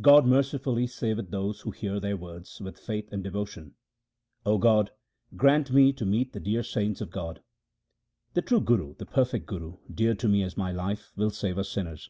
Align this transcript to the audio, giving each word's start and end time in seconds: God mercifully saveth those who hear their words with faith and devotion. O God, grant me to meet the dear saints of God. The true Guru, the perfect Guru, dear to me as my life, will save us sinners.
God 0.00 0.24
mercifully 0.24 0.86
saveth 0.86 1.32
those 1.32 1.62
who 1.62 1.72
hear 1.72 1.98
their 1.98 2.16
words 2.16 2.60
with 2.60 2.78
faith 2.78 3.08
and 3.10 3.24
devotion. 3.24 3.74
O 4.46 4.56
God, 4.56 4.92
grant 5.34 5.72
me 5.72 5.92
to 5.94 6.06
meet 6.06 6.32
the 6.32 6.38
dear 6.38 6.62
saints 6.62 7.00
of 7.00 7.10
God. 7.10 7.42
The 8.34 8.42
true 8.42 8.60
Guru, 8.60 8.94
the 8.94 9.04
perfect 9.04 9.46
Guru, 9.46 9.78
dear 9.92 10.14
to 10.14 10.28
me 10.28 10.44
as 10.44 10.56
my 10.56 10.70
life, 10.70 11.10
will 11.16 11.30
save 11.30 11.58
us 11.58 11.70
sinners. 11.70 12.08